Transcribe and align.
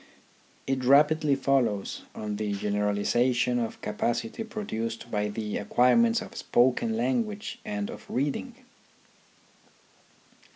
It 0.65 0.83
rapidly 0.83 1.35
follows 1.35 2.01
on 2.15 2.37
the 2.37 2.53
generalization 2.53 3.59
of 3.59 3.79
capacity 3.81 4.43
produced 4.43 5.11
by 5.11 5.27
the 5.27 5.57
acquire 5.57 5.95
ments 5.95 6.23
of 6.23 6.35
spoken 6.35 6.97
language 6.97 7.59
and 7.63 7.87
of 7.91 8.09
reading. 8.09 8.55